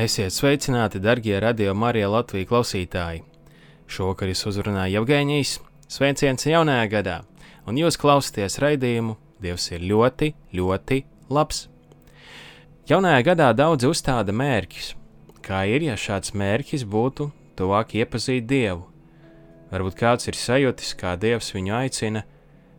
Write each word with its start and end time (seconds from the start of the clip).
Esiet 0.00 0.32
sveicināti, 0.32 0.96
darbie 0.96 1.34
radio 1.42 1.74
Marija 1.76 2.06
Latvijas 2.08 2.46
klausītāji! 2.48 3.18
Šovakar 3.84 4.30
jūs 4.30 4.46
uzrunāja 4.48 4.94
Jevģīnijas, 4.94 5.58
sveiciens 5.92 6.46
jaunajā 6.48 6.86
gadā, 6.94 7.16
un 7.68 7.76
jūs 7.76 7.98
klausāties 8.00 8.56
raidījumu 8.62 9.18
Dievs 9.44 9.66
ir 9.74 9.84
ļoti, 9.90 10.30
ļoti 10.56 11.02
labs. 11.28 11.66
Jaunajā 12.88 13.26
gadā 13.26 13.50
daudz 13.58 13.84
uzstāda 13.90 14.32
mērķus. 14.32 14.94
Kā 15.44 15.66
ir, 15.68 15.84
ja 15.90 15.98
šāds 16.00 16.32
mērķis 16.32 16.86
būtu 16.88 17.26
tuvāk 17.60 17.92
iepazīt 18.00 18.46
Dievu? 18.48 18.86
Varbūt 19.68 19.98
kāds 20.00 20.30
ir 20.32 20.38
sajūtis, 20.38 20.94
kā 20.96 21.12
Dievs 21.20 21.52
viņu 21.52 21.76
aicina, 21.76 22.24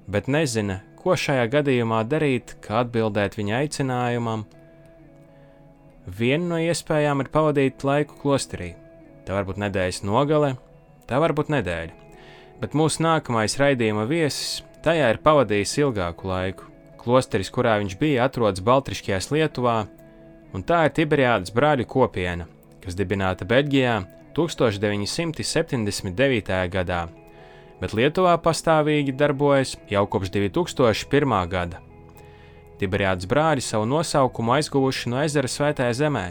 bet 0.09 0.25
nezina, 0.25 0.79
ko 0.97 1.13
šajā 1.13 1.45
gadījumā 1.53 2.01
darīt, 2.01 2.57
kā 2.65 2.81
atbildēt 2.81 3.37
viņa 3.37 3.61
aicinājumam 3.61 4.47
Viena 6.07 6.55
no 6.55 6.57
iespējām 6.57 7.21
ir 7.21 7.29
pavadīt 7.29 7.83
laiku 7.85 8.17
klosterī. 8.23 8.71
Tā 9.25 9.37
var 9.37 9.45
būt 9.45 9.59
nedēļas 9.61 10.01
nogale, 10.07 10.55
tā 11.05 11.19
var 11.21 11.33
būt 11.37 11.51
nedēļa. 11.53 11.93
Bet 12.61 12.73
mūsu 12.77 13.03
nākamais 13.05 13.57
raidījuma 13.61 14.07
viesis 14.09 14.63
tajā 14.85 15.09
ir 15.13 15.19
pavadījis 15.21 15.77
ilgāku 15.83 16.27
laiku. 16.29 16.63
Klosteris, 17.01 17.49
kurā 17.53 17.73
viņš 17.81 17.93
bija, 17.97 18.25
atrodas 18.25 18.65
Baltriskajās 18.65 19.31
Lietuvā, 19.33 19.77
un 20.53 20.59
tā 20.65 20.77
ir 20.85 20.91
Tiberiādas 20.97 21.51
brāļu 21.53 21.85
kopiena, 21.89 22.45
kas 22.81 22.93
dibināta 22.97 23.43
Beļģijā 23.49 23.95
1979. 24.37 26.69
gadā, 26.75 27.01
bet 27.81 27.91
Lietuvā 27.97 28.33
pastāvīgi 28.41 29.11
darbojas 29.17 29.71
jau 29.89 30.05
kopš 30.09 30.29
2001. 30.37 31.47
gada. 31.49 31.90
Tiberiādas 32.81 33.29
brāļi 33.29 33.61
savu 33.61 33.85
nosaukumu 33.85 34.57
aizguvuši 34.57 35.13
no 35.13 35.21
ezera 35.21 35.49
Svētajā 35.51 35.93
zemē, 36.01 36.25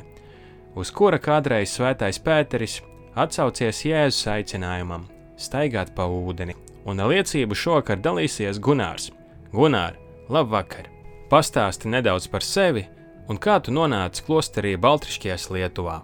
uz 0.75 0.91
kura 0.91 1.23
kādreiz 1.23 1.71
Svētais 1.77 2.19
Pēteris 2.19 2.81
atsaucies 3.15 3.85
Jēzus 3.87 4.27
aicinājumam 4.35 5.07
staigāt 5.41 5.95
pa 5.97 6.07
ūdeni, 6.11 6.55
un 6.89 7.01
liecību 7.11 7.57
šovakar 7.57 8.01
dalīsies 8.03 8.61
Gunārs. 8.63 9.11
Gunār, 9.55 9.97
labvakar! 10.29 10.89
Pastāsti 11.31 11.91
nedaudz 11.91 12.27
par 12.31 12.43
sevi 12.43 12.85
un 13.31 13.39
kā 13.39 13.61
tu 13.63 13.71
nonāci 13.75 14.25
klosterī 14.27 14.75
Baltriškajās 14.81 15.47
Lietuvā. 15.55 16.01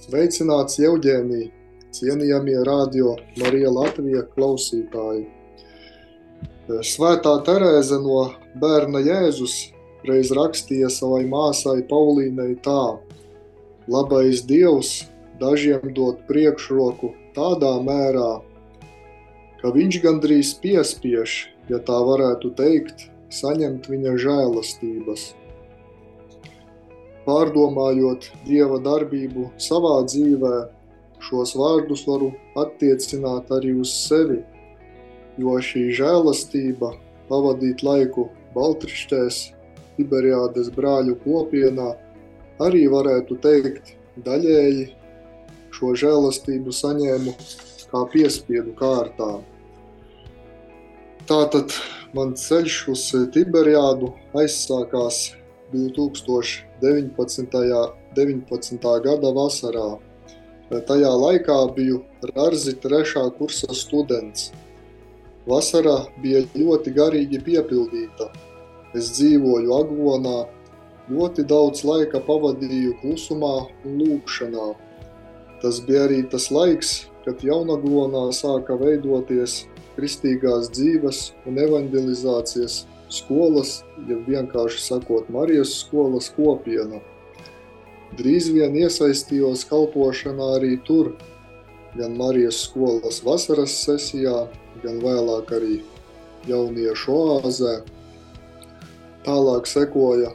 Sveicināts 0.00 0.78
Jevģēnija, 0.80 1.50
cienījamie 1.98 2.56
radio 2.66 3.16
Marija 3.42 3.74
Latvija 3.74 4.24
klausītāji! 4.36 5.39
Svētā 6.68 7.32
Terēze 7.40 7.96
no 8.04 8.34
bērna 8.60 9.00
Jēzus 9.00 9.72
reiz 10.04 10.28
rakstīja 10.36 10.90
savai 10.92 11.24
māsai 11.24 11.80
Paulīnai 11.88 12.52
tā: 12.60 13.00
Labais 13.88 14.42
Dievs 14.44 15.08
dažiem 15.40 15.94
dod 15.96 16.20
priekšroku 16.28 17.14
tādā 17.34 17.72
mērā, 17.80 18.42
ka 19.62 19.72
viņš 19.72 20.00
gandrīz 20.04 20.52
piespiež, 20.60 21.48
ja 21.72 21.80
tā 21.80 21.96
varētu 21.96 22.52
teikt, 22.60 23.08
saņemt 23.32 23.88
viņa 23.88 24.16
žēlastības. 24.20 25.32
Pārdomājot 27.24 28.30
Dieva 28.44 28.78
darbību 28.84 29.48
savā 29.56 30.04
dzīvē, 30.04 30.56
šos 31.24 31.56
vārdus 31.56 32.04
varu 32.04 32.34
attiecināt 32.52 33.48
arī 33.48 33.78
uz 33.80 33.96
sevi– 34.04 34.42
jo 35.40 35.56
šī 35.64 35.88
žēlastība 35.96 36.92
pavadīt 37.30 37.84
laiku 37.86 38.28
Baltrištēs, 38.54 39.36
Tiberiādes 39.96 40.70
brāļu 40.74 41.14
kopienā, 41.24 41.90
arī 42.64 42.82
varētu 42.92 43.36
teikt 43.44 43.84
daļēji 44.24 44.84
šo 45.76 45.88
žēlastību 46.02 46.70
saņēmu 46.74 47.32
kā 47.90 48.00
piespiedu 48.12 48.72
kārtā. 48.78 49.32
Tātad 51.30 51.68
mans 52.16 52.36
ceļš 52.48 52.76
uz 52.94 53.02
Tiberiādu 53.34 54.08
aizsākās 54.40 55.16
2019. 55.74 57.60
19. 58.16 58.88
gada 59.04 59.30
vasarā. 59.36 59.90
Tajā 60.88 61.12
laikā 61.22 61.58
biju 61.76 61.98
Rarzi 62.32 62.74
trešā 62.82 63.24
kursa 63.38 63.70
students– 63.74 64.50
Vasara 65.50 65.96
bija 66.22 66.44
ļoti 66.54 66.92
garīgi 66.94 67.40
piepildīta. 67.42 68.28
Es 68.94 69.10
dzīvoju 69.16 69.74
Aglonā, 69.74 70.38
ļoti 71.10 71.44
daudz 71.50 71.82
laika 71.86 72.20
pavadīju 72.26 72.94
klusumā 73.02 73.54
un 73.84 73.98
lūkšanā. 74.02 74.68
Tas 75.62 75.80
bija 75.86 76.06
arī 76.06 76.22
tas 76.30 76.48
laiks, 76.54 76.92
kad 77.24 77.42
Jaunaglonā 77.44 78.28
sāka 78.36 78.76
veidoties 78.80 79.64
kristīgās 79.96 80.70
dzīves 80.72 81.22
un 81.50 81.58
evangelizācijas 81.60 82.84
skolas, 83.10 83.80
ja 84.08 84.16
vienkārši 84.26 84.84
sakot 84.84 85.28
Marijas 85.34 85.74
skolas 85.82 86.30
kopiena. 86.36 87.02
Drīz 88.18 88.48
vien 88.54 88.74
iesaistījos 88.80 89.66
kalpošanā 89.70 90.54
arī 90.56 90.76
tur, 90.86 91.12
gan 91.96 92.16
Marijas 92.18 92.62
skolas 92.66 93.22
vasaras 93.26 93.74
sesijā, 93.84 94.46
gan 94.84 95.00
vēlāk 95.02 95.50
arī 95.56 95.80
jauniešu 96.48 97.16
oāzē. 97.16 97.80
Tālāk 99.26 99.68
sekoja 99.68 100.30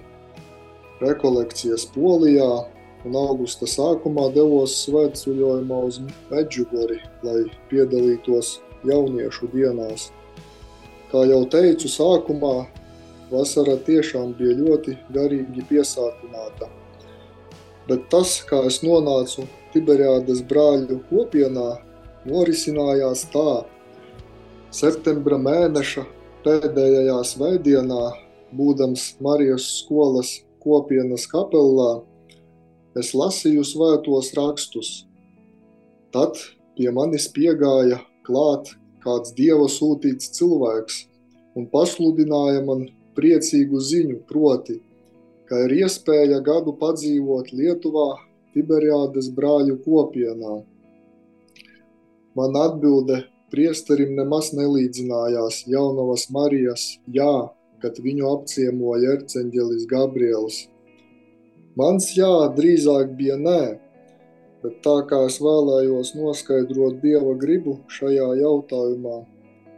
rekolekcijas 1.02 1.88
Polijā, 1.96 2.66
un 3.06 3.18
augusta 3.20 3.68
sākumā 3.70 4.30
devos 4.34 4.76
svētceļojumā 4.86 5.82
uz 5.90 6.00
Medžugori, 6.32 7.00
lai 7.26 7.44
piedalītos 7.70 8.60
jauniešu 8.86 9.50
dienās. 9.54 10.10
Kā 11.12 11.22
jau 11.30 11.44
teicu 11.50 11.90
sākumā, 11.92 12.56
vasara 13.32 13.78
tiešām 13.86 14.34
bija 14.38 14.58
ļoti 14.62 14.98
garīgi 15.14 15.66
piesātināta. 15.70 16.70
Bet 17.90 18.08
tas, 18.10 18.40
kā 18.50 18.64
es 18.66 18.82
nonācu 18.82 19.46
Tiberiādas 19.74 20.42
brāļu 20.50 21.02
kopienā, 21.10 21.68
norisinājās 22.26 23.28
tā, 23.34 23.66
septembra 24.74 25.38
mēneša 25.38 26.06
pēdējā 26.46 27.20
svētdienā, 27.30 28.04
būdams 28.56 29.06
Marijas 29.22 29.68
skolas 29.82 30.32
kopienas 30.64 31.28
kapelā, 31.30 32.00
es 32.98 33.14
lasīju 33.14 33.66
svētos 33.68 34.32
rakstus. 34.38 34.92
Tad 36.16 36.40
pie 36.78 36.90
manis 36.96 37.28
piegāja 37.36 38.00
klāt 38.26 38.72
kāds 39.04 39.36
dieva 39.38 39.68
sūtīts 39.70 40.32
cilvēks 40.38 41.04
un 41.56 41.68
pasludināja 41.72 42.64
man 42.66 42.88
priecīgu 43.16 43.80
ziņu, 43.80 44.22
proti, 44.28 44.80
ka 45.50 45.60
ir 45.66 45.76
iespēja 45.84 46.40
gadu 46.46 46.74
padzīvot 46.80 47.52
Lietuvā 47.54 48.10
Tiberiādes 48.56 49.30
brāļu 49.36 49.78
kopienā. 49.86 50.62
Man 52.36 52.58
atbilde 52.60 53.22
priesterim 53.54 54.16
nemaz 54.18 54.52
nelīdzinājās 54.58 55.64
jaunavas 55.72 56.28
Marijas 56.34 56.88
jā, 57.18 57.50
kad 57.84 58.00
viņu 58.02 58.28
apciemoja 58.32 59.16
erceņģelis 59.20 59.86
Gabriels. 59.92 60.66
Mans 61.80 62.10
jā 62.16 62.32
drīzāk 62.56 63.14
bija 63.20 63.38
nē, 63.40 63.62
bet 64.64 64.80
tā 64.84 64.96
kā 65.10 65.22
es 65.30 65.38
vēlējos 65.44 66.14
noskaidrot 66.18 67.02
Dieva 67.04 67.36
gribu 67.40 67.78
šajā 67.98 68.30
jautājumā, 68.42 69.18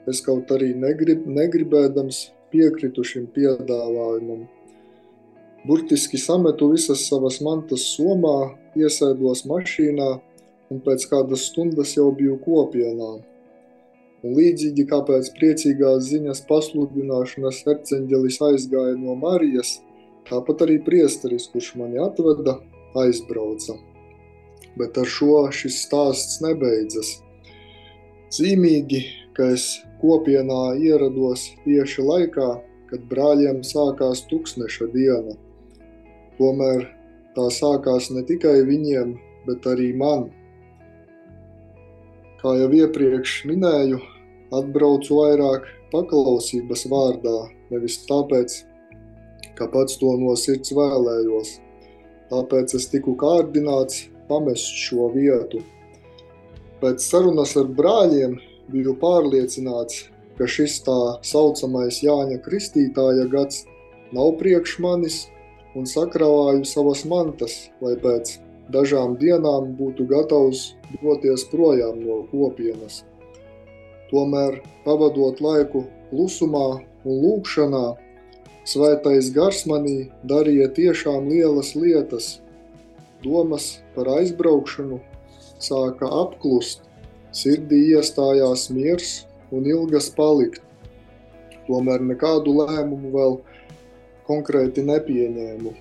es 0.08 0.22
kaut 0.26 0.54
arī 0.56 0.72
negrib, 0.78 1.26
negribēdams 1.28 2.28
piekritu 2.54 3.04
šim 3.04 3.26
piedāvājumam. 3.36 4.46
Burtiski 5.68 6.18
sametu 6.18 6.70
visas 6.72 7.02
savas 7.10 7.42
mantas 7.44 7.84
somā, 7.92 8.54
iesēdos 8.80 9.42
mašīnā 9.50 10.10
un 10.72 10.80
pēc 10.86 11.04
kādas 11.12 11.48
stundas 11.50 11.96
jau 11.98 12.06
biju 12.16 12.38
kopienā. 12.44 13.10
Un 14.24 14.36
līdzīgi 14.38 14.86
kā 14.88 15.02
pēc 15.10 15.28
priecīgās 15.36 16.06
ziņas 16.08 16.46
pasludināšanas 16.48 17.60
erceņģelis 17.74 18.40
aizgāja 18.48 18.94
no 19.02 19.16
Marijas, 19.20 19.82
tāpat 20.30 20.64
arī 20.66 20.78
priesteris, 20.86 21.50
kurš 21.52 21.74
mani 21.82 22.00
atveda, 22.06 22.56
aizbrauca. 23.04 23.76
Bet 24.80 24.98
ar 25.02 25.10
šo 25.16 25.42
šis 25.52 25.82
stāsts 25.84 26.40
nebeidzas. 26.46 27.18
Zīmīgi, 28.38 29.02
ka 29.36 29.50
es 29.58 29.68
kopienā 30.00 30.78
ierados 30.80 31.50
tieši 31.66 32.08
laikā, 32.08 32.48
kad 32.88 33.04
brāļiem 33.12 33.62
sākās 33.68 34.24
tūkstneša 34.32 34.90
diena. 34.96 35.36
Tomēr 36.38 36.86
tā 37.38 37.48
sākās 37.54 38.12
ne 38.14 38.24
tikai 38.26 38.62
viņiem, 38.68 39.16
bet 39.48 39.66
arī 39.70 39.92
man. 39.98 40.28
Kā 42.38 42.54
jau 42.60 42.70
iepriekš 42.80 43.40
minēju, 43.50 44.00
atbraucu 44.54 45.18
vairāk 45.18 45.66
paklausības 45.92 46.86
vārdā, 46.92 47.38
nevis 47.72 47.98
tāpēc, 48.08 48.60
ka 49.58 49.68
pats 49.74 49.98
to 50.02 50.14
no 50.22 50.36
sirds 50.38 50.74
vēlējos. 50.78 51.56
Tāpēc 52.30 52.76
es 52.78 52.86
tiku 52.92 53.16
kārdināts 53.18 54.06
pamest 54.28 54.78
šo 54.84 55.10
vietu. 55.16 55.64
Pēc 56.82 57.02
sarunas 57.02 57.56
ar 57.58 57.72
brāļiem 57.80 58.36
biju 58.70 58.94
pārliecināts, 59.02 60.04
ka 60.38 60.46
šis 60.46 60.82
tā 60.86 61.00
saucamais 61.26 62.04
Jāņa 62.06 62.38
Kristītāja 62.46 63.26
gads 63.32 63.64
nav 64.14 64.36
priekš 64.38 64.78
manis 64.84 65.24
un 65.78 65.86
sakravāju 65.86 66.66
savas 66.66 67.04
mantas, 67.06 67.68
lai 67.84 67.94
pēc 68.02 68.38
dažām 68.74 69.16
dienām 69.22 69.76
būtu 69.78 70.08
gatavs 70.10 70.74
doties 71.04 71.46
projām 71.52 72.02
no 72.02 72.24
kopienas. 72.32 73.04
Tomēr, 74.10 74.62
pavadot 74.86 75.40
laiku 75.44 75.84
klusumā 76.10 76.80
un 77.06 77.22
lūkšanā, 77.24 77.86
svētais 78.68 79.30
gars 79.36 79.66
manī 79.70 80.10
darīja 80.28 80.72
tiešām 80.80 81.30
lielas 81.32 81.74
lietas. 81.76 82.38
Domas 83.24 83.78
par 83.96 84.10
aizbraukšanu 84.18 85.02
sāka 85.64 86.10
apklust, 86.22 86.84
sirdī 87.36 87.84
iestājās 87.98 88.70
miers 88.74 89.26
un 89.52 89.68
ilgas 89.68 90.10
palikt. 90.16 90.64
Tomēr 91.68 92.04
nekādu 92.08 92.54
lēmumu 92.62 93.12
vēl 93.12 93.40
konkrēti 94.28 94.84
nepieņēmu. 94.88 95.74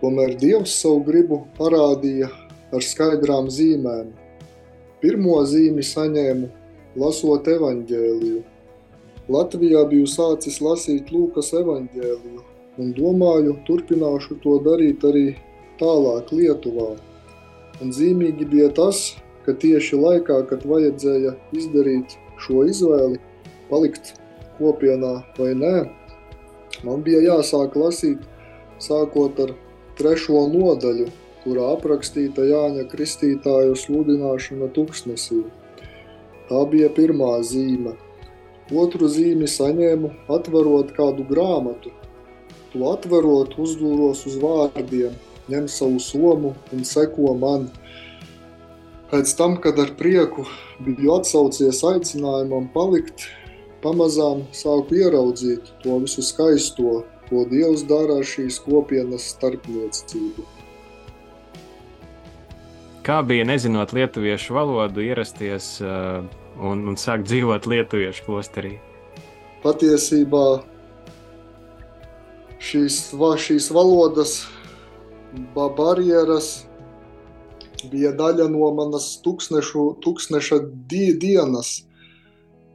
Tomēr 0.00 0.34
Dievs 0.40 0.74
savu 0.82 1.04
gribu 1.06 1.42
parādīja 1.58 2.28
ar 2.74 2.84
skaidrām 2.84 3.48
zīmēm. 3.52 4.10
Pirmo 5.00 5.38
zīmi 5.48 5.84
saņēmu, 5.84 6.50
lasot 7.00 7.48
evaņģēliju. 7.52 8.42
Latvijā 9.32 9.82
biju 9.90 10.06
sācis 10.10 10.60
lasīt 10.62 11.10
Lūkas 11.14 11.52
evaņģēliju 11.60 12.44
un 12.80 12.92
domāju, 12.96 13.56
turpināšu 13.66 14.38
to 14.44 14.58
darīt 14.64 15.04
arī 15.08 15.26
tālāk 15.80 16.32
Lietuvā. 16.32 16.92
Un 17.82 17.92
zīmīgi 17.92 18.48
bija 18.52 18.68
tas, 18.76 19.16
ka 19.44 19.54
tieši 19.56 19.98
laikā, 20.00 20.42
kad 20.50 20.64
vajadzēja 20.68 21.34
izdarīt 21.56 22.16
šo 22.44 22.64
izvēli, 22.68 23.20
palikt 23.70 24.14
kopienā 24.58 25.14
vai 25.38 25.52
nē, 25.58 25.74
man 26.84 27.04
bija 27.06 27.22
jāsāk 27.24 27.76
lasīt 27.78 28.24
sākot 28.82 29.38
ar 29.44 29.52
trešo 29.96 30.46
nodaļu, 30.52 31.06
kurā 31.44 31.68
aprakstīta 31.76 32.44
Jāņa 32.44 32.88
Kristītāja 32.90 33.76
sludināšana 33.78 34.68
tuksnesī. 34.76 35.44
Tā 36.50 36.64
bija 36.70 36.90
pirmā 36.94 37.36
zīme. 37.46 37.94
Otru 38.74 39.08
zīmi 39.10 39.46
saņēmu 39.50 40.10
atverot 40.36 40.92
kādu 40.96 41.24
grāmatu. 41.28 41.92
To 42.72 42.90
atverot 42.90 43.54
uzdūros 43.62 44.24
uz 44.26 44.36
vārdiem, 44.42 45.14
ņem 45.50 45.68
savu 45.70 46.02
somu 46.02 46.52
un 46.74 46.84
seko 46.84 47.34
man. 47.38 47.68
Pēc 49.10 49.32
tam, 49.38 49.54
kad 49.62 49.78
ar 49.78 49.92
prieku 49.98 50.44
biju 50.82 51.14
atsaucies 51.14 51.84
aicinājumam 51.86 52.66
palikt, 52.74 53.28
pamazām 53.86 54.42
sāku 54.56 54.98
ieraudzīt 54.98 55.70
to 55.84 56.00
visu 56.02 56.24
skaisto, 56.26 57.04
ko 57.30 57.46
Dievs 57.50 57.86
dara 57.86 58.20
ar 58.20 58.26
šīs 58.26 58.58
kopienas 58.66 59.30
starpniecību. 59.36 60.46
Kā 63.06 63.20
bija 63.22 63.46
nezinot 63.46 63.92
lietuviešu 63.94 64.56
valodu, 64.56 65.02
ierasties 65.06 65.76
uh, 65.78 66.24
un, 66.58 66.82
un 66.90 66.98
sākt 66.98 67.28
dzīvot 67.30 67.68
lietuviešu 67.70 68.26
klosterī? 68.26 68.72
Patiesībā 69.62 70.46
šīs, 72.58 73.14
šīs 73.46 73.70
valodas 73.74 74.40
barjeras 75.54 76.66
bija 77.90 78.10
daļa 78.16 78.48
no 78.50 78.72
manas 78.74 79.12
tūkstnešu, 79.22 79.86
tūkstneša 80.02 80.60
die, 80.90 81.12
dienas, 81.14 81.85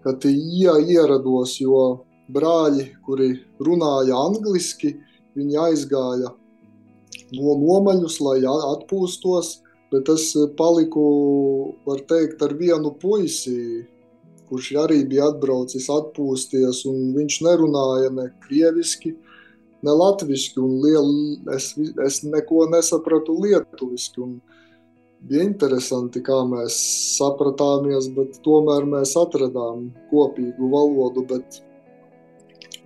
kad 0.03 0.25
ierados, 0.25 1.57
jo 1.61 2.03
brāļi, 2.31 2.87
kuri 3.05 3.33
runāja 3.63 4.17
angliski, 4.17 4.95
viņi 5.37 5.59
aizgāja 5.69 6.31
no 7.35 7.55
nomaļus, 7.59 8.19
lai 8.23 8.39
atpūstos, 8.47 9.59
bet 9.91 10.09
es 10.11 10.31
paliku, 10.59 11.05
var 11.87 12.03
teikt, 12.07 12.41
ar 12.43 12.55
vienu 12.59 12.93
puisi, 13.01 13.85
kurš 14.51 14.71
arī 14.83 15.01
bija 15.07 15.29
atbraucis 15.31 15.87
atpūsties, 15.91 16.83
un 16.91 17.11
viņš 17.15 17.41
nerunāja 17.47 18.11
ne 18.15 18.27
krieviski, 18.45 19.13
ne 19.81 19.95
latviski, 19.95 20.59
un 20.59 20.79
liel, 20.83 21.11
es, 21.55 21.71
es 22.05 22.21
neko 22.27 22.67
nesapratu 22.71 23.37
lietuviski, 23.43 24.23
un 24.23 24.39
bija 25.29 25.43
interesanti, 25.45 26.21
kā 26.25 26.39
mēs 26.49 26.77
sapratāmies, 27.17 28.09
bet 28.15 28.39
tomēr 28.45 28.87
mēs 28.89 29.13
atradām 29.19 29.89
kopīgu 30.09 30.71
valodu, 30.71 31.25
bet 31.29 31.61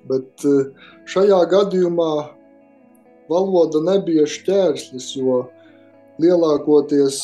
Bet 0.09 0.45
eh, 0.45 0.65
šajā 1.09 1.39
gadījumā 1.49 2.11
valoda 3.31 3.81
nebija 3.87 4.25
šķērslis, 4.29 5.11
jo 5.17 5.39
lielākoties 6.21 7.21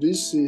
visi 0.00 0.44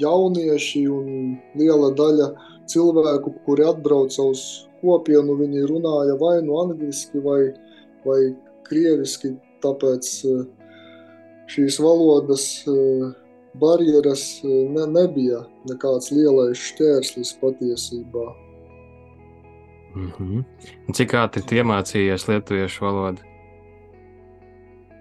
jaunieši 0.00 0.84
un 0.94 1.34
liela 1.58 1.90
daļa 1.98 2.30
cilvēku, 2.70 3.34
kuri 3.46 3.66
atbrauca 3.66 4.28
uz 4.30 4.44
kopienu, 4.80 5.34
viņi 5.40 5.66
runāja 5.68 6.14
vai 6.20 6.36
nu 6.46 6.60
angliski 6.62 7.20
vai, 7.24 7.40
vai 8.06 8.20
krieviski, 8.68 9.34
tāpēc 9.64 10.12
eh, 10.30 10.46
šīs 11.50 11.80
valodas 11.82 12.44
eh, 12.68 13.08
barjeras 13.60 14.26
ne, 14.44 14.86
nebija 14.86 15.42
nekāds 15.70 16.12
lielais 16.14 16.60
šķērslis 16.70 17.34
patiesībā. 17.40 18.28
Mm 19.96 20.12
-hmm. 20.18 20.44
Cik 20.94 21.14
ātri 21.18 21.42
tu 21.42 21.58
iemācījies 21.58 22.28
lietuviešu 22.28 22.84
valodu? 22.84 23.26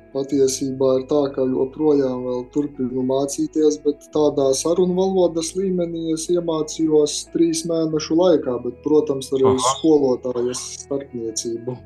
Patiesībā 0.10 0.88
ir 1.00 1.04
tā, 1.06 1.20
ka 1.36 1.44
joprojām 1.46 2.24
turpinu 2.54 3.04
mācīties, 3.06 3.78
bet 3.84 4.08
tādā 4.16 4.48
sarunu 4.58 4.96
valodas 4.98 5.54
līmenī 5.54 6.14
es 6.14 6.26
iemācījos 6.34 7.28
trīs 7.34 7.62
mēnešu 7.70 8.18
laikā, 8.18 8.58
bet, 8.64 8.82
protams, 8.84 9.30
arī 9.34 9.46
uz 9.54 9.68
skolotājas 9.76 10.64
starpniecību. 10.80 11.78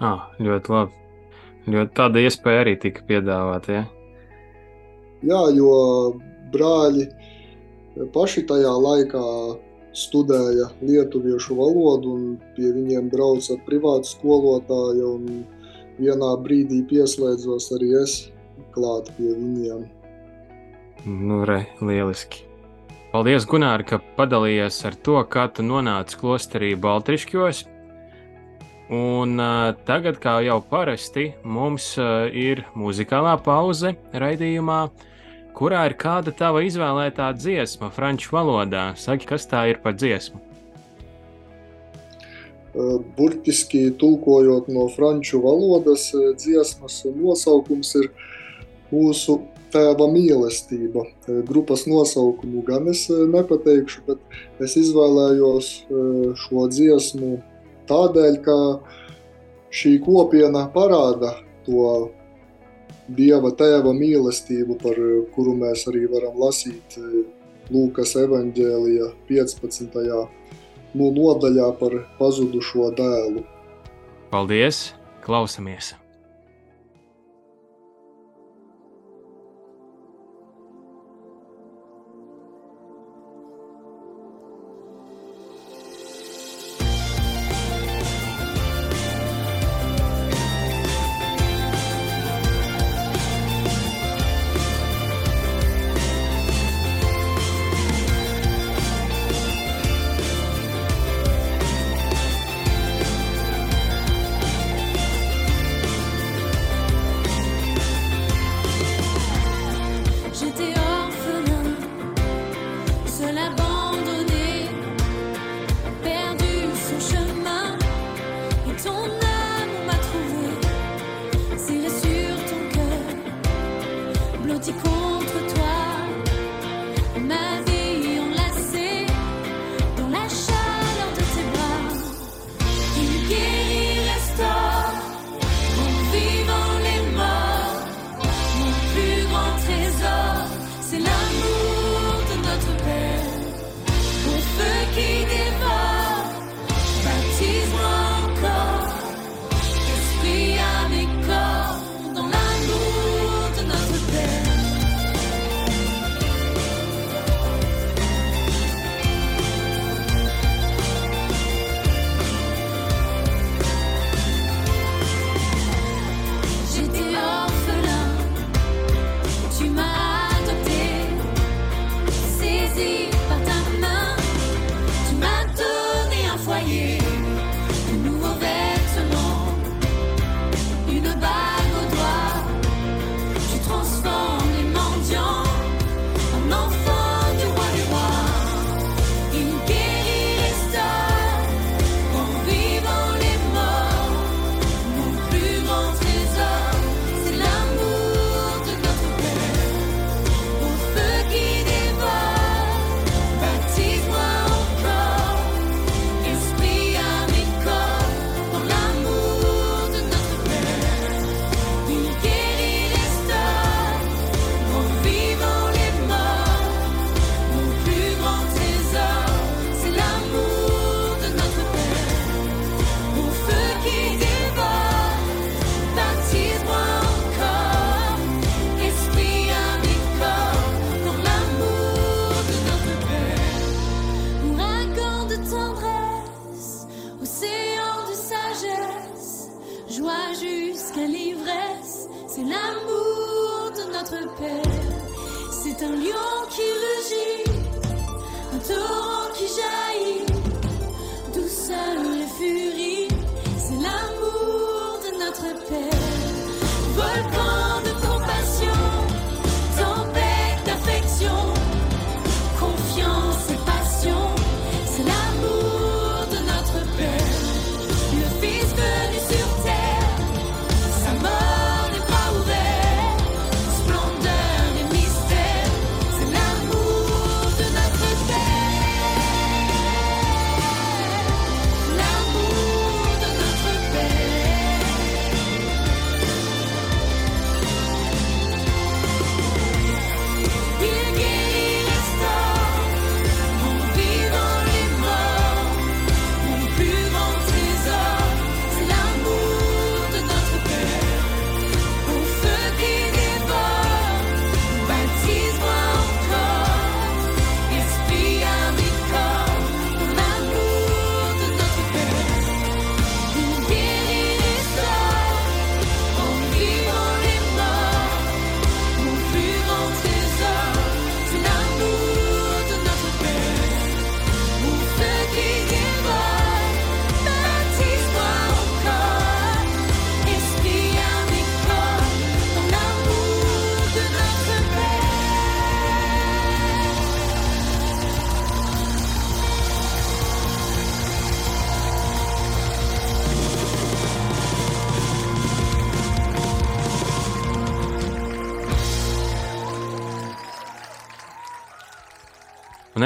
Ah, 0.00 0.26
ļoti 0.40 0.74
labi. 0.74 1.07
Ļoti 1.68 1.94
tāda 1.96 2.24
iespēja 2.24 2.64
arī 2.64 2.74
tika 2.80 3.04
piedāvāta. 3.08 3.78
Ja? 3.78 3.84
Jā, 5.28 5.40
jo 5.56 5.72
brāļi 6.54 7.08
paši 8.14 8.44
tajā 8.48 8.72
laikā 8.78 9.24
studēja 9.98 10.68
lietuviešu 10.84 11.56
valodu, 11.58 12.14
un 12.14 12.26
pie 12.56 12.70
viņiem 12.74 13.10
brauca 13.12 13.58
privāta 13.66 14.08
skolotāja. 14.08 15.14
Vienā 15.98 16.34
brīdī 16.44 16.84
pieslēdzos 16.86 17.72
arī 17.74 17.88
es 18.04 18.18
klāt 18.74 19.10
pie 19.16 19.32
viņiem. 19.34 19.88
Nu, 21.08 21.42
re, 21.48 21.64
lieliski. 21.82 22.44
Paldies, 23.10 23.46
Gunār, 23.48 23.82
ka 23.88 23.98
padalījies 24.18 24.78
ar 24.86 24.94
to, 25.02 25.16
kā 25.32 25.48
tu 25.50 25.64
nonāci 25.66 26.18
klosterī 26.20 26.74
Baltrišķos. 26.78 27.64
Un 28.88 29.36
uh, 29.36 29.74
tagad, 29.84 30.16
kā 30.16 30.38
jau 30.46 30.62
parasti, 30.64 31.34
mums 31.44 31.90
uh, 32.00 32.24
ir 32.32 32.62
muzikālā 32.72 33.34
pauze 33.44 33.92
raidījumā. 34.16 34.86
Kurā 35.58 35.82
ir 35.90 35.96
kāda 36.00 36.32
tava 36.32 36.62
izvēlētā 36.64 37.28
dziesma 37.36 37.90
franču 37.92 38.32
valodā. 38.32 38.92
Saki, 38.96 39.26
kas 39.28 39.44
tā 39.50 39.66
ir 39.68 39.82
par 39.82 39.96
dziesmu? 39.98 40.40
Burtiski 43.16 43.88
tulkojot 43.98 44.68
no 44.70 44.86
franču 44.94 45.40
valodas, 45.42 46.12
dziesmas 46.38 47.00
nosaukums 47.10 47.90
ir 47.98 48.10
mūsu 48.92 49.40
tēva 49.74 50.06
mīlestība. 50.12 51.08
Grupas 51.48 51.88
nosaukumu 51.90 52.62
gan 52.68 52.86
es 52.92 53.08
nepateikšu, 53.10 54.04
bet 54.06 54.62
es 54.62 54.78
izvēlējos 54.78 55.72
šo 56.44 56.68
dziesmu 56.70 57.38
tādēļ, 57.88 58.38
ka 58.44 58.56
šī 59.74 59.98
kopiena 60.04 60.68
parāda 60.74 61.34
to 61.66 62.12
Dieva 63.08 63.48
tēva 63.56 63.94
mīlestību, 63.96 64.76
par 64.82 64.98
kuru 65.32 65.54
mēs 65.56 65.86
arī 65.88 66.04
varam 66.12 66.36
lasīt 66.42 66.98
Lūkas 67.72 68.12
evanģēlija 68.20 69.08
15. 69.28 69.96
Nu, 70.96 71.08
nodaļā 71.12 71.70
par 71.80 71.96
pazudušo 72.20 72.92
dēlu. 72.96 73.44
Paldies! 74.32 74.90
Klausamies! 75.24 75.94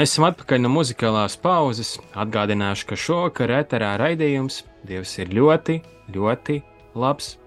Esam 0.03 0.25
atpakaļ 0.27 0.59
no 0.63 0.69
muzikālās 0.73 1.37
pauzes. 1.39 1.95
Atgādināšu, 2.19 2.87
ka 2.89 2.99
šovakar 2.99 3.53
eterā 3.61 3.93
raidījums 4.01 4.63
Dievs 4.83 5.13
ir 5.23 5.31
ļoti, 5.31 5.77
ļoti 6.11 6.57
labs. 6.99 7.37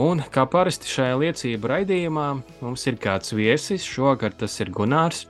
Un 0.00 0.22
kā 0.32 0.46
parasti 0.50 0.88
šajā 0.88 1.18
liecību 1.20 1.70
raidījumā 1.70 2.28
mums 2.64 2.86
ir 2.88 2.96
kāds 3.02 3.34
viesis, 3.36 3.84
šovakar 3.84 4.32
tas 4.40 4.56
ir 4.64 4.72
Gunārs, 4.74 5.26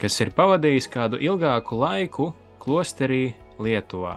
kas 0.00 0.16
ir 0.24 0.32
pavadījis 0.34 0.88
kādu 0.90 1.20
ilgāku 1.20 1.76
laiku 1.78 2.30
klosterī 2.62 3.34
Lietuvā. 3.60 4.16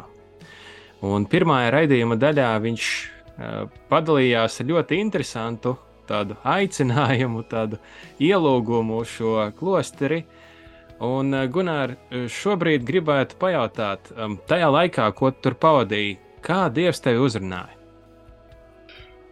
Un 1.06 1.28
pirmajā 1.30 1.74
raidījuma 1.76 2.16
daļā 2.18 2.54
viņš 2.64 2.88
uh, 2.88 3.68
padalījās 3.92 4.62
ar 4.64 4.72
ļoti 4.72 5.02
interesantu 5.04 5.76
tādu 6.08 6.40
aicinājumu, 6.48 7.44
tādu 7.52 7.78
ielūgumu 8.24 9.04
šo 9.06 9.52
klosteri. 9.60 10.24
Un, 11.04 11.34
uh, 11.34 11.46
Gunār, 11.54 11.98
šobrīd 12.10 12.86
gribētu 12.88 13.38
pajautāt, 13.42 14.10
tajā 14.50 14.70
laikā, 14.74 15.12
ko 15.14 15.32
tu 15.36 15.48
tur 15.48 15.58
pavadīji, 15.62 16.18
kā 16.42 16.66
Dievs 16.74 17.04
tevi 17.06 17.22
uzrunāja? 17.22 17.78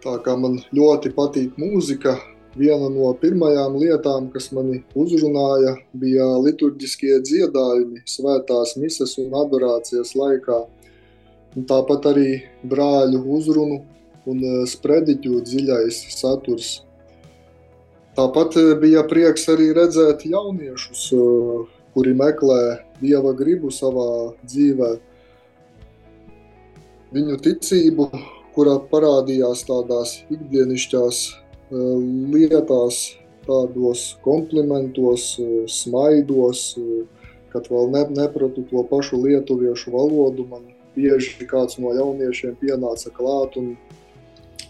Tā 0.06 0.20
kā 0.22 0.36
man 0.38 0.60
ļoti 0.78 1.10
patīk 1.18 1.56
mūzika, 1.58 2.20
viena 2.54 2.92
no 2.94 3.10
pirmajām 3.18 3.76
lietām, 3.82 4.30
kas 4.34 4.52
mani 4.56 4.84
uzrunāja, 4.94 5.76
bija 5.98 6.28
liturģiskie 6.46 7.18
dziedājumi, 7.26 8.04
svētās 8.10 8.76
mises 8.78 9.16
un 9.22 9.34
adorācijas 9.42 10.16
laikā. 10.18 10.60
Un 11.56 11.66
tāpat 11.66 12.06
arī 12.12 12.30
brāļu 12.68 13.22
uzrunu 13.38 13.80
un 14.30 14.42
e, 14.44 14.54
sprediķu 14.70 15.42
dziļais 15.48 16.02
saturs. 16.16 16.82
Tāpat 18.16 18.56
e, 18.60 18.64
bija 18.80 19.04
prieks 19.08 19.50
arī 19.52 19.72
redzēt 19.76 20.24
jauniešus, 20.30 21.08
e, 21.12 21.24
kuri 21.96 22.14
meklē 22.16 22.62
dieva 23.02 23.34
gribu 23.36 23.72
savā 23.76 24.36
dzīvē. 24.46 24.92
Viņu 27.16 27.36
ticību, 27.44 28.08
kurā 28.56 28.78
parādījās 28.92 29.66
tādās 29.68 30.22
ikdienišķās 30.32 31.20
lietās, 31.72 33.18
tādos 33.46 34.16
komplimentos, 34.24 35.36
smaidos, 35.68 36.64
kad 37.54 37.68
vēl 37.72 37.92
ne, 37.94 38.04
nepratu 38.22 38.66
to 38.70 38.84
pašu 38.90 39.22
lietuviešu 39.24 39.94
valodu. 39.94 40.48
Man 40.50 40.66
bieži 40.96 41.48
kāds 41.50 41.80
no 41.80 41.94
jauniešiem 41.96 42.56
pienāca 42.62 43.12
klāt 43.16 43.58
un 43.60 43.76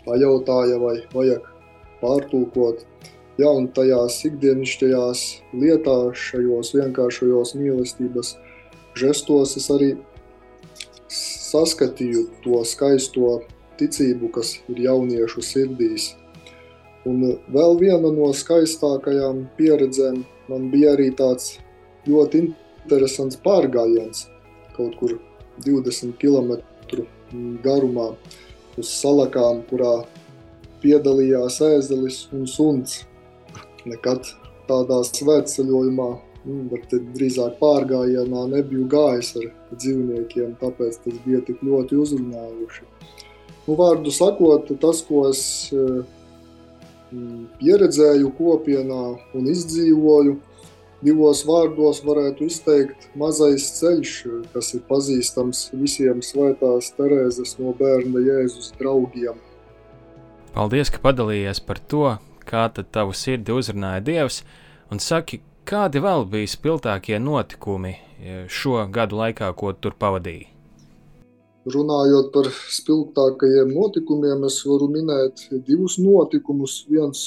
pajautāja, 0.06 0.80
vai 0.82 0.98
vajag 1.14 1.50
pārtulkot. 2.02 2.86
Ja, 3.36 3.50
un 3.52 3.68
tajās 3.76 4.22
ikdienišķajās 4.30 5.22
lietās, 5.60 6.20
šajos 6.30 6.72
vienkāršajos 6.78 7.56
mīlestības 7.60 8.36
žestos, 8.96 9.58
es 9.60 9.68
arī 9.74 9.90
saskatīju 11.12 12.22
to 12.46 12.62
skaisto 12.64 13.42
ticību, 13.80 14.32
kas 14.38 14.56
ir 14.72 14.80
jauniešu 14.86 15.44
sirdīs. 15.44 16.14
Un 17.06 17.22
vēl 17.54 17.76
viena 17.82 18.10
no 18.10 18.32
skaistākajām 18.34 19.44
pieredzēm 19.60 20.24
man 20.50 20.70
bija 20.72 20.96
arī 20.96 21.12
tāds 21.18 21.58
ļoti 22.08 22.48
interesants 22.48 23.38
pārgājiens 23.44 24.30
kaut 24.76 24.96
kur 25.00 25.18
20 25.66 26.16
km 26.20 26.56
garumā 27.64 28.12
uz 28.80 28.90
salakām, 28.92 29.62
kurā 29.70 30.04
piedalījās 30.84 31.62
ēzelis 31.64 32.26
un 32.36 32.48
suns. 32.50 33.04
Nekad 33.86 34.26
tādā 34.70 35.02
svētceļojumā, 35.06 36.10
nu, 36.46 36.58
bet 36.72 36.94
drīzāk 37.16 37.60
pārgājienā 37.62 38.48
nebiju 38.54 38.88
gājis 38.90 39.36
ar 39.42 39.48
dzīvniekiem, 39.76 40.56
tāpēc 40.62 41.00
tas 41.04 41.22
bija 41.26 41.44
tik 41.46 41.62
ļoti 41.66 42.02
uzrunājuši. 42.02 42.86
Nu, 43.66 43.78
vārdu 43.78 44.14
sakot, 44.14 44.70
tas, 44.82 45.02
ko 45.06 45.28
es 45.30 45.44
pieredzēju 47.62 48.34
kopienā 48.38 49.04
un 49.38 49.50
izdzīvoju, 49.50 50.36
divos 51.06 51.44
vārdos 51.46 52.02
varētu 52.06 52.48
izteikt 52.50 53.10
mazais 53.20 53.68
ceļš, 53.80 54.14
kas 54.54 54.74
ir 54.78 54.86
pazīstams 54.90 55.68
visiem 55.78 56.22
svētās 56.26 56.92
Terēzes 56.98 57.58
no 57.62 57.76
bērna 57.78 58.24
Jēzus 58.26 58.74
draugiem. 58.80 59.38
Paldies, 60.56 60.90
ka 60.90 61.02
padalījies 61.04 61.60
par 61.68 61.82
to, 61.92 62.06
kā 62.48 62.68
tad 62.74 62.92
tavu 62.96 63.14
sirdi 63.18 63.54
uzrunāja 63.56 64.04
Dievs, 64.06 64.42
un 64.92 65.02
saki, 65.04 65.42
kādi 65.66 66.02
vēl 66.04 66.28
bija 66.30 66.52
spilgtākie 66.52 67.20
notikumi 67.20 67.96
šo 68.48 68.84
gadu 68.94 69.18
laikā, 69.20 69.50
ko 69.58 69.74
tur 69.74 69.96
pavadīji? 70.00 70.52
Runājot 71.66 72.30
par 72.30 72.52
spilgtākajiem 72.54 73.72
notikumiem, 73.74 74.44
es 74.46 74.60
varu 74.70 74.86
minēt 74.94 75.48
divus 75.66 75.98
notikumus. 75.98 76.84
Viens 76.86 77.24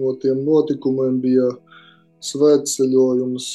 no 0.00 0.14
tiem 0.22 0.40
notikumiem 0.46 1.18
bija 1.20 1.50
svētceļojums 2.24 3.48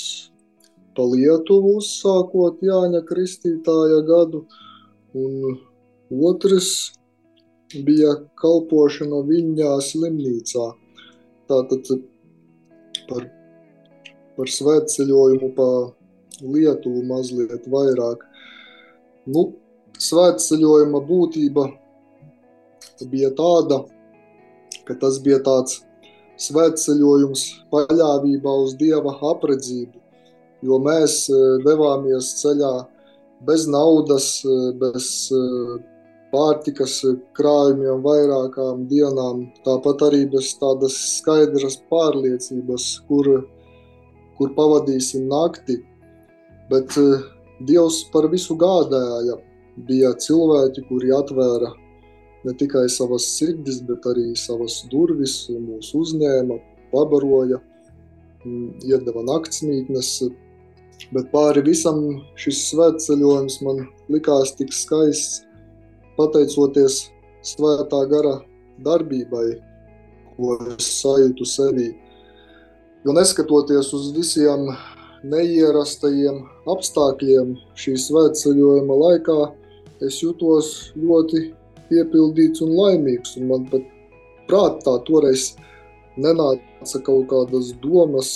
pa 0.93 1.05
Lietuvu, 1.09 1.77
uzsākot 1.81 2.61
Jāņa 2.65 3.01
Kristītāja 3.09 4.03
gadu, 4.05 4.43
un 5.17 5.57
otrs 6.29 6.69
bija 7.73 8.13
kalpošana 8.37 9.23
Viņā 9.25 9.73
slimnīcā. 9.89 10.67
Tātad 11.47 11.91
par, 13.07 13.27
par 14.37 14.51
svētceļojumu 14.51 15.51
pa 15.57 15.69
Lietuvu 16.43 17.03
mazliet 17.07 17.65
vairāk. 17.71 18.23
Nu, 19.27 19.49
svētceļojuma 19.97 21.01
būtība 21.07 21.65
bija 23.11 23.31
tāda, 23.37 23.81
ka 24.87 24.95
tas 25.01 25.19
bija 25.23 25.39
tāds 25.45 25.81
svētceļojums 26.41 27.43
paļāvībā 27.73 28.53
uz 28.63 28.75
Dieva 28.77 29.15
apredzību, 29.31 29.97
jo 30.67 30.79
mēs 30.83 31.23
e, 31.33 31.41
devāmies 31.65 32.29
ceļā 32.41 32.73
bez 33.47 33.65
naudas, 33.69 34.29
e, 34.45 34.57
bez 34.81 35.09
e, 35.33 35.41
pārtikas 36.31 36.99
krājumiem 37.37 38.03
vairākām 38.03 38.85
dienām, 38.91 39.45
tāpat 39.65 40.03
arī 40.09 40.25
bez 40.31 40.53
tādas 40.59 40.97
skaidras 41.17 41.79
pārliecības, 41.91 42.87
kur, 43.07 43.31
kur 44.37 44.53
pavadīsim 44.57 45.27
nakti, 45.31 45.81
bet 46.71 46.93
Dievs 47.65 48.03
par 48.13 48.27
visu 48.29 48.53
gādāja, 48.59 49.39
bija 49.87 50.11
cilvēki, 50.21 50.83
kuri 50.89 51.09
atvēra 51.15 51.71
ne 52.45 52.53
tikai 52.53 52.85
savas 52.89 53.25
sirdis, 53.37 53.79
bet 53.87 54.05
arī 54.09 54.29
savas 54.37 54.83
durvis, 54.91 55.47
mūs 55.49 55.89
uzņēma, 55.97 56.59
pabaroja, 56.91 57.57
mm, 58.43 58.85
iedeva 58.85 59.25
naktsmītnes. 59.25 60.11
Bet 61.13 61.31
pāri 61.33 61.63
visam 61.65 62.03
šis 62.37 62.61
svētceļojums 62.71 63.59
man 63.65 63.83
likās 64.13 64.53
tik 64.57 64.73
skaists, 64.73 65.46
pateicoties 66.17 67.07
svētā 67.45 68.03
gara 68.11 68.35
darbībai, 68.83 69.47
ko 70.35 70.57
es 70.75 70.89
sajūtu 71.01 71.47
sevī. 71.47 71.91
Jo 73.05 73.13
neskatoties 73.15 73.93
uz 73.95 74.09
visiem 74.15 74.67
neierastajiem 75.27 76.41
apstākļiem 76.69 77.53
šī 77.79 77.95
svētceļojuma 78.03 78.97
laikā, 79.03 79.37
es 80.05 80.19
jutos 80.21 80.91
ļoti 80.97 81.47
piepildīts 81.89 82.61
un 82.65 82.75
laimīgs. 82.77 83.37
Un 83.39 83.49
man 83.51 83.65
pat 83.71 83.85
prātā 84.49 84.97
toreiz 85.07 85.53
nenāca 86.17 87.01
kaut 87.05 87.27
kādas 87.31 87.71
domas, 87.81 88.29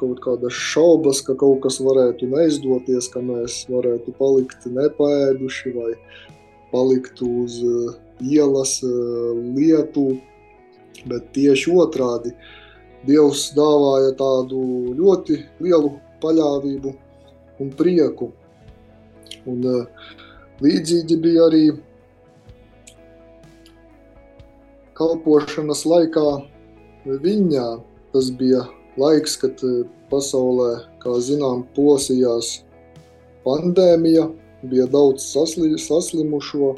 kaut 0.00 0.20
kādas 0.24 0.56
šaubas, 0.56 1.22
ka 1.24 1.36
kaut 1.38 1.62
kas 1.64 1.78
varētu 1.84 2.28
neizdoties, 2.32 3.10
ka 3.12 3.22
mēs 3.24 3.64
varētu 3.72 4.14
palikt 4.20 4.68
nepaēduši 4.72 5.74
vai 5.76 5.92
palikt 6.76 7.24
uz 7.24 7.56
uh, 7.64 7.96
ielas 8.20 8.76
uh, 8.84 9.32
lietu. 9.56 10.20
Bet 11.08 11.32
tieši 11.36 11.72
otrādi 11.76 12.32
Dievs 13.06 13.50
dāvāja 13.54 14.14
tādu 14.18 14.60
ļoti 14.98 15.36
lielu 15.62 15.92
paļāvību 16.22 16.94
un 17.62 17.74
prieku. 17.78 18.32
Un, 19.46 19.60
uh, 19.64 20.14
Līdzīgi 20.64 21.18
bija 21.20 21.42
arī 21.50 21.64
kalpošanas 24.96 25.82
laikā 25.84 26.24
viņā. 27.04 27.66
Tas 28.14 28.30
bija 28.38 28.62
laiks, 28.96 29.34
kad 29.42 29.60
pasaulē, 30.08 30.70
kā 31.02 31.18
zinām, 31.20 31.66
plosījās 31.76 32.62
pandēmija, 33.44 34.30
bija 34.70 34.86
daudz 34.90 35.24
sasli, 35.24 35.74
saslimušo, 35.80 36.74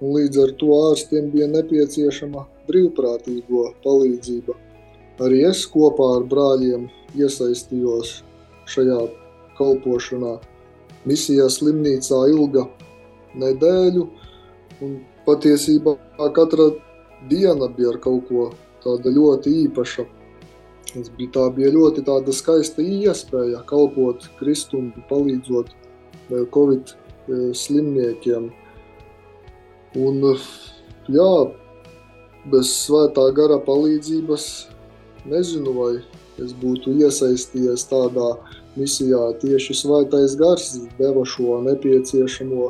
un 0.00 0.14
līdz 0.16 0.42
ar 0.44 0.52
to 0.60 0.72
ārstiem 0.90 1.30
bija 1.32 1.48
nepieciešama 1.52 2.44
brīvprātīgo 2.68 3.70
palīdzība. 3.84 4.56
Arī 5.24 5.46
es 5.48 5.64
kopā 5.72 6.08
ar 6.18 6.26
brāļiem 6.28 6.88
iesaistījos 7.16 8.18
šajā 8.68 8.98
kalpošanā. 9.56 10.36
Misijā 11.08 11.46
slimnīcā 11.52 12.18
ilga 12.32 12.66
nedēļu, 13.40 14.04
un 14.82 14.98
patiesībā 15.26 15.96
katra 16.36 16.68
diena 17.30 17.70
bija 17.72 17.94
ar 17.94 18.00
kaut 18.02 18.28
ko 18.28 18.50
tāda 18.84 19.12
ļoti 19.14 19.54
īpaša. 19.66 20.04
Tas 20.92 21.08
bija, 21.16 21.30
tā 21.34 21.46
bija 21.56 21.72
ļoti 21.74 22.04
skaista 22.32 22.82
iespēja 22.82 23.62
kalpot 23.68 24.28
Kristum, 24.38 24.92
palīdzot 25.10 25.72
eh, 25.72 26.44
Covid 26.54 26.94
slimniekiem. 27.28 28.50
Un, 29.96 30.22
jā, 31.08 31.30
bez 32.52 32.72
svētā 32.84 33.26
gara 33.34 33.58
palīdzības 33.66 34.46
nezinu, 35.26 35.72
vai 35.76 35.92
es 36.42 36.52
būtu 36.60 36.94
iesaistījies 37.00 37.86
tādā 37.90 38.34
misijā. 38.76 39.22
Tieši 39.40 39.76
svētais 39.80 40.36
gars 40.38 40.68
deva 40.98 41.24
šo 41.26 41.60
nepieciešamo, 41.64 42.68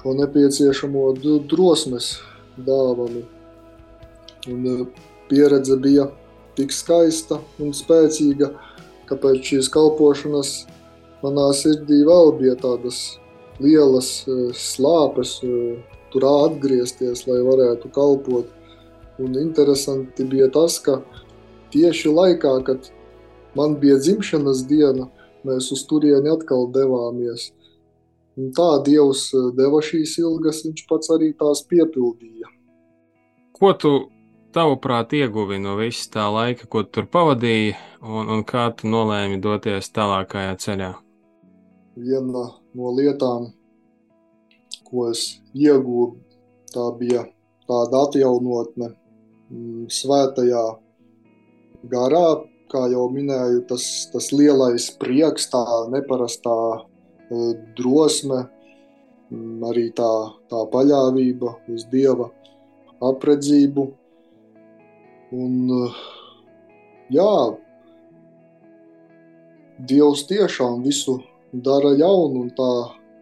šo 0.00 0.16
nepieciešamo 0.20 1.06
drosmes 1.50 2.16
dāvanu. 2.58 3.24
Un 4.50 4.66
eh, 4.68 4.84
pieredze 5.30 5.76
bija 5.80 6.10
tik 6.58 6.74
skaista 6.74 7.40
un 7.62 7.72
spēcīga, 7.74 8.50
ka 9.08 9.16
pēc 9.20 9.50
šīs 9.50 9.70
kalpošanas 9.72 10.52
manā 11.24 11.50
sirdī 11.56 12.02
vēl 12.06 12.34
bija 12.38 12.56
tādas 12.60 13.02
lielas 13.62 14.24
eh, 14.28 14.52
slāpes, 14.52 15.38
eh, 15.44 15.78
tur 16.12 16.26
atgriezties, 16.28 17.26
lai 17.28 17.40
varētu 17.46 17.90
kalpot. 17.94 18.50
Un 19.22 19.36
interesanti 19.38 20.26
bija 20.26 20.48
tas, 20.50 20.80
ka 20.82 20.98
tieši 21.74 22.10
laikā, 22.10 22.54
kad 22.66 22.88
man 23.54 23.76
bija 23.82 24.00
dzimšanas 24.02 24.64
diena, 24.70 25.08
mēs 25.46 25.70
uz 25.74 25.84
turieni 25.86 26.32
atkal 26.32 26.66
devāmies. 26.74 27.52
Un 28.34 28.50
tā 28.54 28.70
Dievs 28.86 29.28
eh, 29.34 29.52
deva 29.58 29.82
šīs 29.84 30.18
ilgas, 30.22 30.64
viņš 30.66 30.88
pats 30.90 31.14
arī 31.14 31.30
tās 31.38 31.62
piepildīja. 31.70 32.50
Ko 33.54 33.70
tu 33.78 33.94
tavuprāt, 34.54 35.14
ieguvi 35.14 35.60
no 35.62 35.76
visa 35.78 36.10
tā 36.16 36.26
laika, 36.30 36.66
ko 36.70 36.82
tur 36.82 37.06
pavadīji, 37.10 37.76
un, 38.02 38.30
un 38.34 38.42
kā 38.46 38.66
tu 38.74 38.90
nolēmi 38.90 39.38
doties 39.42 39.90
tālākajā 39.94 40.58
ceļā? 40.66 40.92
Viena 41.94 42.48
no 42.74 42.90
lietām, 42.96 43.52
ko 44.88 45.08
es 45.12 45.38
iegūstu, 45.54 46.18
tā 46.74 46.88
bija 46.98 47.22
tāda 47.68 48.00
atjaunotne 48.08 48.88
mm, 48.90 49.84
svētajā 49.94 50.64
garā, 51.92 52.26
kā 52.72 52.88
jau 52.90 53.04
minēju, 53.12 53.62
tas, 53.70 53.84
tas 54.10 54.32
lielais 54.34 54.88
prieks, 54.98 55.46
tā 55.52 55.62
neparastā 55.92 56.56
e, 56.74 57.52
drosme, 57.78 58.40
mm, 59.30 59.60
arī 59.70 59.84
tā, 59.94 60.10
tā 60.50 60.64
paļāvība 60.72 61.54
uz 61.70 61.86
Dieva 61.92 62.32
apredzību. 63.04 63.86
Un, 65.34 65.54
jā, 67.14 67.30
Dievs 69.84 70.26
tiešām 70.30 70.82
visu 70.84 71.16
dara 71.62 71.94
jaunu, 71.94 72.44
un 72.44 72.50
tā 72.56 72.70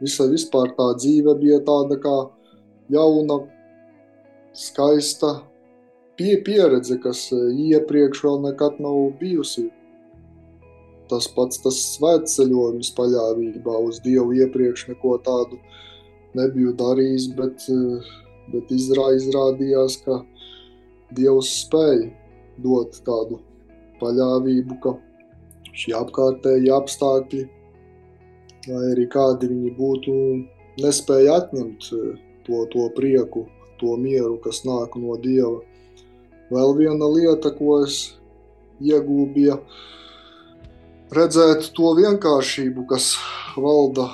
visa 0.00 0.26
vispār 0.30 0.72
tā 0.78 0.92
dzīve 0.96 1.34
bija 1.40 1.60
tāda 1.66 1.98
kā 2.00 2.16
jauna, 2.92 3.42
skaista 4.56 5.40
pie 6.16 6.36
pieredze, 6.44 6.98
kas 7.02 7.28
iepriekš 7.32 8.24
vēl 8.24 8.42
nekad 8.48 8.80
nav 8.80 9.12
bijusi. 9.20 9.68
Tas 11.10 11.28
pats 11.28 11.60
tas 11.60 11.78
svētceļojums 11.96 12.92
paļāvībā 12.96 13.76
uz 13.84 14.00
Dievu 14.04 14.32
iepriekš 14.40 14.88
neko 14.92 15.18
tādu 15.24 15.58
nebiju 16.38 16.72
darījis, 16.78 17.28
bet, 17.36 17.64
bet 18.52 18.72
izrādījās, 18.72 19.98
ka 20.06 20.22
Dievs 21.12 21.50
spēja 21.66 22.08
dot 22.64 22.96
tādu 23.04 23.42
paļāvību, 24.00 24.78
ka 24.80 24.94
šie 25.76 25.92
apkārtēji 25.98 26.72
apstākļi, 26.72 27.44
lai 28.68 28.92
arī 28.92 29.08
kādi 29.10 29.50
viņi 29.50 29.72
būtu, 29.78 30.14
nespēja 30.82 31.40
atņemt 31.42 31.88
e, 31.92 32.14
to, 32.46 32.64
to 32.72 32.88
prieku, 32.96 33.46
to 33.80 33.96
mieru, 33.98 34.36
kas 34.42 34.62
nāk 34.68 34.96
no 35.00 35.16
Dieva. 35.20 35.60
Vēl 36.52 36.76
viena 36.78 37.08
lieta, 37.08 37.50
ko 37.56 37.80
es 37.82 38.14
iegūstu, 38.82 39.30
bija 39.34 39.56
redzēt 41.16 41.72
to 41.76 41.94
vienkāršību, 41.98 42.86
kas 42.90 43.14
valda 43.56 44.08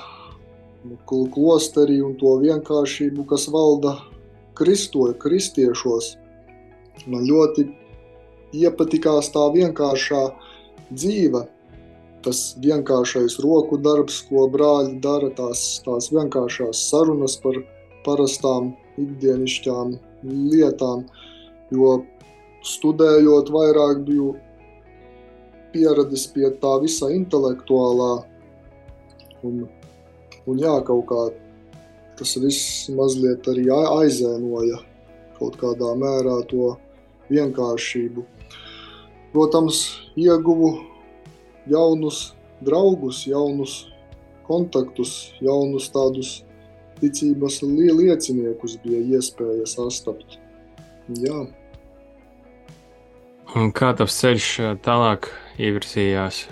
klosterī, 1.06 2.00
un 2.04 2.14
to 2.18 2.36
vienkāršību, 2.42 3.26
kas 3.28 3.48
valda 3.52 3.96
kristoja, 4.58 5.14
kristiešos. 5.18 6.16
Man 7.06 7.26
ļoti 7.28 7.68
iepatikās 8.58 9.30
tā 9.34 9.44
vienkāršā 9.54 10.22
dzīve, 10.90 11.44
tas 12.28 12.40
vienkāršais 12.60 13.38
roku 13.40 13.78
darbs, 13.80 14.20
ko 14.28 14.44
brāļi 14.52 14.98
dara, 15.00 15.30
tās, 15.32 15.80
tās 15.84 16.10
vienkāršās 16.12 16.82
sarunas 16.90 17.38
par 17.40 17.56
parastām 18.04 18.74
ikdienišķām 19.00 19.94
lietām, 20.28 21.06
jo 21.72 21.94
studējot 22.68 23.48
vairāk 23.54 24.02
biju 24.04 24.34
pieradis 25.72 26.26
pie 26.34 26.50
tā 26.60 26.74
visa 26.82 27.08
intelektuālā 27.14 28.10
un, 29.48 29.64
un 30.44 30.60
jā, 30.60 30.74
kaut 30.84 31.06
kā 31.08 31.22
tas 32.18 32.34
viss 32.42 32.90
mazliet 32.92 33.48
arī 33.48 33.70
aizēnoja 33.72 34.82
kaut 35.38 35.56
kādā 35.60 35.94
mērā 35.96 36.36
to 36.50 36.74
vienkāršību. 37.32 38.26
Protams, 39.32 39.80
ieguvu 40.18 40.74
jaunus 41.70 42.32
draugus, 42.64 43.24
jaunus 43.28 43.86
kontaktus, 44.48 45.32
jaunus 45.44 45.88
tādus 45.92 46.42
ticības 46.98 47.60
lieciniekus 47.62 48.78
bija 48.82 49.18
iespēja 49.18 49.66
sastapt. 49.68 50.38
Jā. 51.22 51.46
Un 53.56 53.70
kā 53.72 53.94
tas 53.96 54.16
ceļš 54.20 54.48
tālāk 54.84 55.30
ievirzījās? 55.56 56.42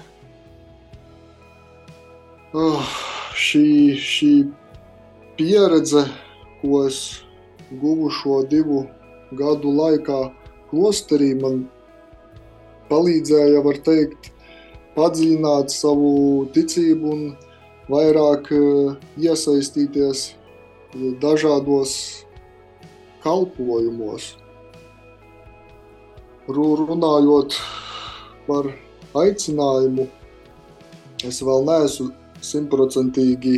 Oh, 2.57 2.95
šī, 3.37 3.67
šī 4.01 4.31
pieredze, 5.37 6.07
ko 6.63 6.87
es 6.87 7.01
guvu 7.83 8.09
šo 8.15 8.41
divu 8.49 8.87
gadu 9.37 9.75
laikā, 9.77 10.21
klosterī 10.71 11.35
man 11.41 11.67
palīdzēja, 12.89 13.61
var 13.67 13.83
teikt, 13.85 14.31
padziļināt 14.97 15.73
savu 15.75 16.47
ticību 16.57 17.13
un 17.13 17.27
vairāk 17.93 18.51
eh, 18.57 18.97
iesaistīties 19.29 20.31
dažādos 21.21 21.93
kalpojumos. 23.25 24.35
Runājot 26.47 27.57
par 28.47 28.71
aicinājumu, 29.19 30.07
es 31.27 31.41
vēl 31.43 31.67
neesmu 31.67 32.13
simtprocentīgi 32.45 33.57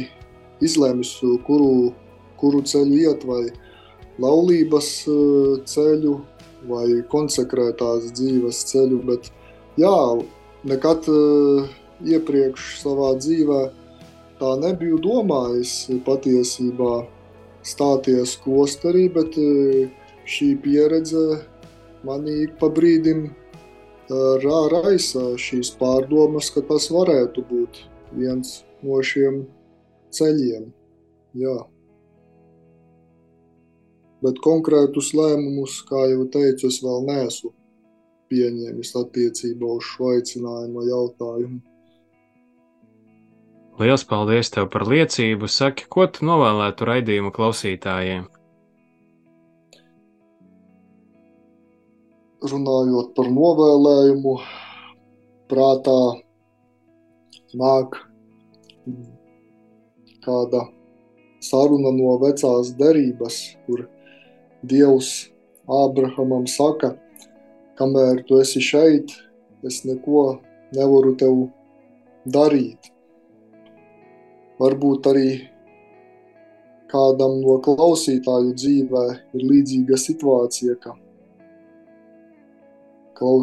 izlēmis, 0.64 1.12
kuru, 1.46 1.92
kuru 2.40 2.62
ceļu 2.64 3.02
iet, 3.04 3.26
vai 3.28 3.44
laulības 4.18 4.90
eh, 5.06 5.54
ceļu, 5.68 6.16
vai 6.68 6.86
konsekrētās 7.12 8.10
dzīves 8.16 8.64
ceļu, 8.72 8.98
bet 9.06 9.30
jā, 9.78 9.94
nekad 10.66 11.06
uh, 11.10 11.68
iepriekš 12.02 12.78
savā 12.82 13.12
dzīvē 13.18 13.60
tā 14.40 14.50
nebiju 14.62 14.98
domājis 15.02 15.74
patiesībā 16.06 17.04
stāties 17.66 18.36
klosterī, 18.42 19.06
bet 19.12 19.38
uh, 19.38 19.86
šī 20.26 20.52
pieredze 20.64 21.42
manī 22.06 22.48
pa 22.58 22.70
brīdim 22.72 23.28
uh, 23.28 24.50
raisa 24.74 25.30
šīs 25.38 25.74
pārdomas, 25.78 26.50
ka 26.54 26.64
tas 26.66 26.90
varētu 26.90 27.46
būt 27.50 27.82
viens 28.18 28.62
no 28.82 29.02
šiem 29.02 29.42
ceļiem. 30.14 30.70
Jā 31.38 31.58
bet 34.24 34.40
konkrētus 34.42 35.12
lēmumus, 35.16 35.80
kā 35.88 36.08
jau 36.12 36.26
teicu, 36.32 36.70
es 36.70 36.80
vēl 36.82 37.06
neesmu 37.06 37.52
pieņēmis 38.30 38.94
attiecībā 39.00 39.72
uz 39.78 39.88
šo 39.88 40.12
aicinājuma 40.14 40.84
jautājumu. 40.88 41.60
Lielas 43.78 44.02
paldies 44.10 44.50
tev 44.50 44.66
par 44.72 44.88
liecību. 44.90 45.46
Saki, 45.46 45.86
ko 45.86 46.08
tu 46.10 46.26
novēlētu 46.26 46.86
raidījuma 46.88 47.30
klausītājiem? 47.34 48.24
Runājot 52.48 53.12
par 53.14 53.30
novēlējumu, 53.34 54.34
prātā 55.50 56.00
nāk 57.58 58.00
kāda 60.26 60.66
saruna 61.42 61.94
no 61.94 62.18
vecās 62.22 62.74
derības, 62.78 63.40
kur 63.66 63.86
Dievs 64.66 65.28
Ābrahamam 65.68 66.46
saka, 66.50 66.96
kamēr 67.78 68.24
tu 68.26 68.40
esi 68.42 68.60
šeit, 68.64 69.12
es 69.66 69.84
neko 69.86 70.24
nevaru 70.76 71.14
tev 71.18 71.44
darīt. 72.26 72.90
Varbūt 74.58 75.06
arī 75.12 75.28
kādam 76.90 77.38
no 77.42 77.58
klausītāju 77.62 78.54
dzīvē 78.58 79.04
ir 79.38 79.44
līdzīga 79.52 79.98
situācija, 80.00 80.74
ka 80.82 80.96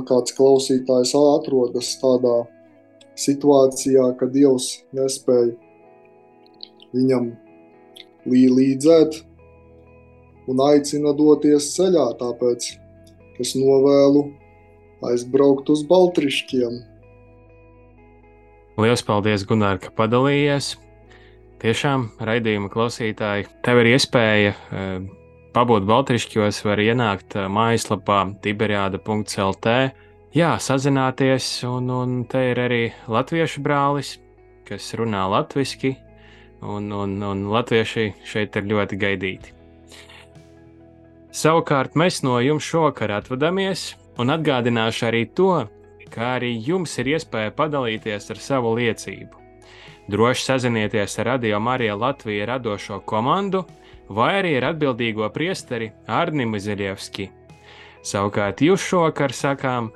kāds 0.10 0.36
klausītājs 0.36 1.14
atrodas 1.20 1.94
tādā 2.02 2.36
situācijā, 3.20 4.10
ka 4.20 4.28
Dievs 4.32 4.70
nespēja 4.96 5.56
viņam 6.96 7.32
līdzēt 8.26 9.22
un 10.52 10.62
aicina 10.68 11.14
doties 11.16 11.72
ceļā. 11.76 12.08
Tāpēc 12.20 12.72
es 13.42 13.56
novēlu 13.58 14.28
aizbraukt 15.06 15.70
uz 15.74 15.84
Baltrišķiem. 15.88 16.82
Lielas 18.82 19.06
paldies, 19.08 19.46
Gunār, 19.48 19.80
ka 19.80 19.94
padalījies! 19.96 20.74
Tiešām, 21.64 22.10
raidījuma 22.28 22.68
klausītāji, 22.74 23.48
tev 23.64 23.80
ir 23.82 23.94
iespēja 23.94 24.52
uh, 24.52 24.98
pabūt 25.56 25.88
Baltrišķos, 25.88 26.60
var 26.68 26.82
ienākt 26.84 27.38
uh, 27.40 27.48
mājaslapā 27.48 28.20
tiberiāda.lt, 28.44 29.76
jā, 30.36 30.52
sazināties, 30.60 31.48
un, 31.72 31.88
un 31.96 32.18
te 32.30 32.44
ir 32.52 32.62
arī 32.66 32.84
latviešu 33.08 33.64
brālis, 33.64 34.18
kas 34.68 34.92
runā 35.00 35.24
latviski, 35.32 35.96
un, 36.60 36.92
un, 36.92 37.16
un 37.24 37.48
latvieši 37.56 38.12
šeit 38.28 38.60
ir 38.60 38.72
ļoti 38.76 39.00
gaidīti. 39.00 39.55
Savukārt 41.36 41.98
mēs 42.00 42.22
no 42.24 42.38
jums 42.40 42.64
šovakar 42.64 43.12
atvadāmies, 43.18 43.90
un 44.22 44.32
atgādināšu 44.32 45.10
arī 45.10 45.26
to, 45.36 45.66
ka 46.14 46.36
arī 46.38 46.54
jums 46.64 46.94
ir 47.02 47.10
iespēja 47.12 47.52
padalīties 47.58 48.30
ar 48.32 48.40
savu 48.40 48.72
liecību. 48.78 49.42
Droši 50.08 50.46
sazinieties 50.46 51.20
ar 51.20 51.34
Radio 51.34 51.60
Mariju 51.60 51.98
Latviju 52.00 52.48
radošo 52.48 53.02
komandu 53.10 53.66
vai 54.08 54.32
arī 54.40 54.56
ar 54.62 54.70
atbildīgo 54.72 55.28
priesteri 55.36 55.92
Arnimu 56.08 56.62
Ziļevski. 56.62 57.28
Savukārt 58.06 58.64
jūs 58.64 58.88
šovakar 58.88 59.36
sakām 59.36 59.92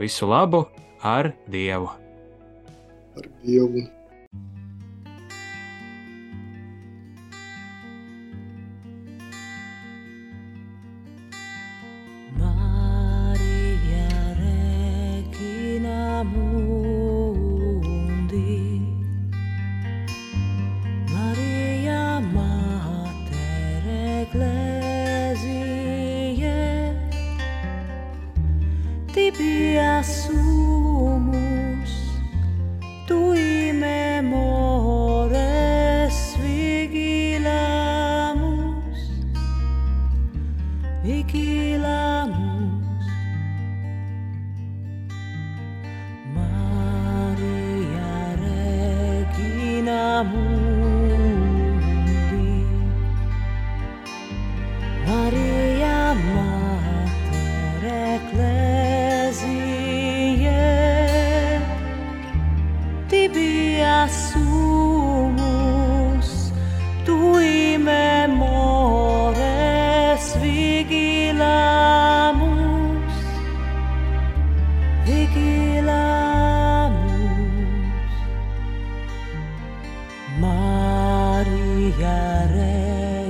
visu 0.00 0.26
labu 0.26 0.66
ar 0.98 1.30
Dievu! 1.46 1.92
Ar 3.14 3.34
Dievu! 3.44 3.86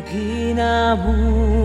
나래기나무. 0.04 1.12
그 1.56 1.61